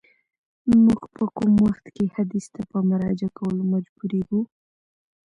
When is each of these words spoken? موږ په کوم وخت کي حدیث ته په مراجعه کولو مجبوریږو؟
موږ 0.83 1.01
په 1.15 1.23
کوم 1.35 1.53
وخت 1.65 1.85
کي 1.95 2.05
حدیث 2.15 2.45
ته 2.55 2.61
په 2.71 2.77
مراجعه 2.89 3.29
کولو 3.37 3.63
مجبوریږو؟ 3.73 4.41